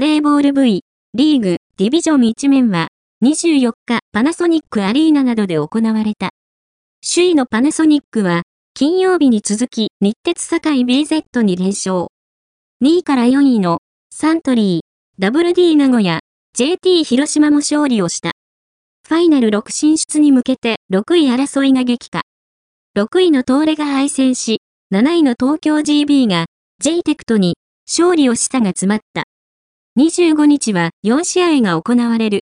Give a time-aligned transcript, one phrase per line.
[0.00, 0.80] バレーボール V
[1.12, 2.88] リーグディビジョン1面は
[3.22, 6.30] 24日パナソニックアリーナなどで行われた。
[7.06, 12.06] 首位のパナソニックは金曜日に続き日鉄堺 BZ に連勝。
[12.82, 16.20] 2位から4位のサントリー、WD 名古屋、
[16.54, 18.30] JT 広島も勝利をした。
[19.06, 22.22] ファイナル6進出に向けて6位争いが激化。
[22.96, 24.62] 6位の東レが敗戦し、
[24.94, 26.46] 7位の東京 GB が
[26.78, 29.24] j テクトに勝利をしたが詰まった。
[29.98, 32.38] 25日は4試合が行われる。